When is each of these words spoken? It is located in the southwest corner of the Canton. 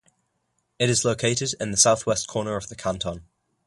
It 0.79 0.89
is 0.89 1.05
located 1.05 1.53
in 1.59 1.69
the 1.69 1.77
southwest 1.77 2.25
corner 2.27 2.55
of 2.55 2.69
the 2.69 2.75
Canton. 2.75 3.27